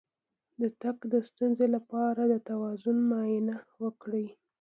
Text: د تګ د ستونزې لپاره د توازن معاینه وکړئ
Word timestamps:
د 0.59 0.61
تګ 0.81 0.97
د 1.11 1.13
ستونزې 1.29 1.67
لپاره 1.75 2.21
د 2.27 2.33
توازن 2.49 2.97
معاینه 3.09 3.55
وکړئ 3.83 4.27